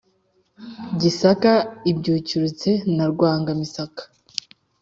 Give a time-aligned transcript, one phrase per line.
[1.01, 1.51] gisaka
[1.91, 4.01] ibyukurutse na rwanga-misaka.